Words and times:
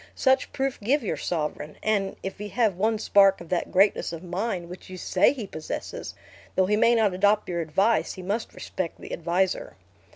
Such 0.15 0.51
proof 0.51 0.79
give 0.79 1.03
your 1.03 1.15
sovereign; 1.15 1.75
and, 1.83 2.15
if 2.23 2.39
he 2.39 2.47
have 2.47 2.75
one 2.75 2.97
spark 2.97 3.39
of 3.39 3.49
that 3.49 3.71
greatness 3.71 4.11
of 4.11 4.23
mind 4.23 4.67
which 4.67 4.89
you 4.89 4.97
say 4.97 5.31
he 5.31 5.45
possesses, 5.45 6.15
though 6.55 6.65
he 6.65 6.75
may 6.75 6.95
not 6.95 7.13
adopt 7.13 7.47
your 7.47 7.61
advice, 7.61 8.13
he 8.13 8.23
must 8.23 8.55
respect 8.55 8.99
the 8.99 9.13
adviser." 9.13 9.75